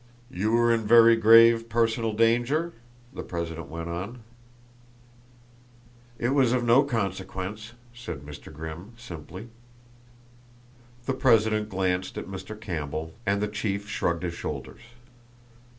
[0.31, 2.73] "You were in very grave personal danger?"
[3.13, 4.23] the president went on.
[6.17, 8.51] "It was of no consequence," said Mr.
[8.51, 9.49] Grimm simply.
[11.05, 12.59] The president glanced at Mr.
[12.59, 14.81] Campbell and the chief shrugged his shoulders.